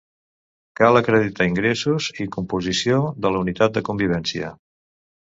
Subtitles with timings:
[0.79, 4.51] Cal acreditar ingressos i composició de la unitat de convivència.